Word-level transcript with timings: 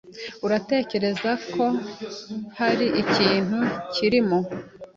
Uratekereza 0.45 1.31
ko 1.53 1.63
hari 2.59 2.85
ikintu 3.01 3.59
kirimo? 3.93 4.39